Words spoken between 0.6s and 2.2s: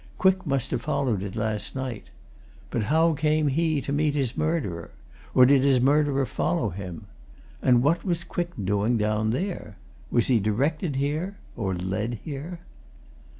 have followed it last night.